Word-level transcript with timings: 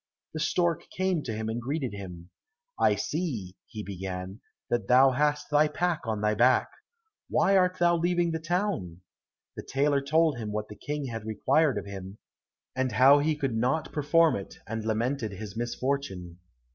The 0.33 0.39
stork 0.39 0.89
came 0.89 1.21
to 1.21 1.31
him 1.31 1.47
and 1.47 1.61
greeted 1.61 1.93
him. 1.93 2.31
"I 2.79 2.95
see," 2.95 3.55
he 3.67 3.83
began, 3.83 4.41
"that 4.67 4.87
thou 4.87 5.11
hast 5.11 5.51
thy 5.51 5.67
pack 5.67 6.07
on 6.07 6.21
thy 6.21 6.33
back. 6.33 6.69
Why 7.29 7.55
art 7.55 7.77
thou 7.77 7.97
leaving 7.97 8.31
the 8.31 8.39
town?" 8.39 9.01
The 9.55 9.61
tailor 9.63 10.01
told 10.01 10.39
him 10.39 10.51
what 10.51 10.69
the 10.69 10.75
King 10.75 11.05
had 11.05 11.23
required 11.27 11.77
of 11.77 11.85
him, 11.85 12.17
and 12.75 12.93
how 12.93 13.19
he 13.19 13.35
could 13.35 13.55
not 13.55 13.93
perform 13.93 14.35
it, 14.35 14.57
and 14.65 14.83
lamented 14.83 15.33
his 15.33 15.55
misfortune. 15.55 16.39